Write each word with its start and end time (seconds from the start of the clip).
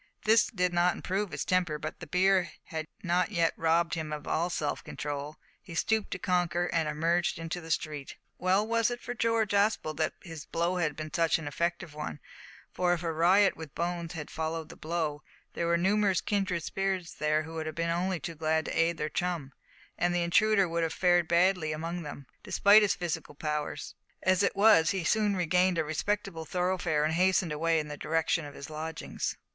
This 0.25 0.47
did 0.47 0.73
not 0.73 0.95
improve 0.95 1.29
his 1.31 1.45
temper, 1.45 1.77
but 1.77 1.99
the 1.99 2.07
beer 2.07 2.49
had 2.63 2.87
not 3.03 3.29
yet 3.29 3.53
robbed 3.55 3.93
him 3.93 4.11
of 4.11 4.27
all 4.27 4.49
self 4.49 4.83
control; 4.83 5.35
he 5.61 5.75
stooped 5.75 6.09
to 6.09 6.17
conquer 6.17 6.71
and 6.73 6.89
emerged 6.89 7.37
into 7.37 7.61
the 7.61 7.69
street. 7.69 8.17
Well 8.39 8.65
was 8.67 8.89
it 8.89 8.99
for 8.99 9.13
George 9.13 9.51
Aspel 9.53 9.95
that 9.97 10.13
his 10.23 10.47
blow 10.47 10.77
had 10.77 10.95
been 10.95 11.13
such 11.13 11.37
an 11.37 11.47
effective 11.47 11.93
one, 11.93 12.19
for 12.73 12.93
if 12.95 13.03
a 13.03 13.13
riot 13.13 13.55
with 13.55 13.75
Bones 13.75 14.13
had 14.13 14.31
followed 14.31 14.69
the 14.69 14.75
blow, 14.75 15.21
there 15.53 15.67
were 15.67 15.77
numerous 15.77 16.19
kindred 16.19 16.63
spirits 16.63 17.13
there 17.13 17.43
who 17.43 17.53
would 17.53 17.67
have 17.67 17.75
been 17.75 17.91
only 17.91 18.19
too 18.19 18.33
glad 18.33 18.65
to 18.65 18.71
aid 18.75 18.97
their 18.97 19.07
chum, 19.07 19.51
and 19.99 20.15
the 20.15 20.23
intruder 20.23 20.67
would 20.67 20.81
have 20.81 20.93
fared 20.93 21.27
badly 21.27 21.71
among 21.71 22.01
them, 22.01 22.25
despite 22.41 22.81
his 22.81 22.95
physical 22.95 23.35
powers. 23.35 23.93
As 24.23 24.41
it 24.41 24.55
was, 24.55 24.89
he 24.89 25.03
soon 25.03 25.35
regained 25.35 25.77
a 25.77 25.83
respectable 25.83 26.45
thoroughfare, 26.45 27.03
and 27.03 27.13
hastened 27.13 27.51
away 27.51 27.79
in 27.79 27.87
the 27.87 27.97
direction 27.97 28.45
of 28.45 28.55
his 28.55 28.67
lodgings. 28.71 29.37